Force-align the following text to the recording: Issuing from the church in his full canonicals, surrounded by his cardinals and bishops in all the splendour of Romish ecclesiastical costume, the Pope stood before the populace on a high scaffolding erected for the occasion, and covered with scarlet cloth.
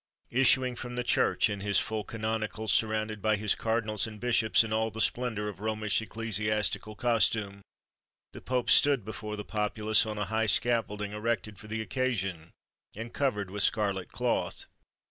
Issuing 0.31 0.75
from 0.75 0.95
the 0.95 1.03
church 1.03 1.47
in 1.47 1.59
his 1.59 1.77
full 1.77 2.03
canonicals, 2.03 2.71
surrounded 2.71 3.21
by 3.21 3.35
his 3.35 3.53
cardinals 3.53 4.07
and 4.07 4.19
bishops 4.19 4.63
in 4.63 4.73
all 4.73 4.89
the 4.89 4.99
splendour 4.99 5.47
of 5.47 5.59
Romish 5.59 6.01
ecclesiastical 6.01 6.95
costume, 6.95 7.61
the 8.33 8.41
Pope 8.41 8.71
stood 8.71 9.05
before 9.05 9.35
the 9.35 9.45
populace 9.45 10.07
on 10.07 10.17
a 10.17 10.25
high 10.25 10.47
scaffolding 10.47 11.11
erected 11.11 11.59
for 11.59 11.67
the 11.67 11.81
occasion, 11.83 12.49
and 12.95 13.13
covered 13.13 13.51
with 13.51 13.61
scarlet 13.61 14.11
cloth. 14.11 14.65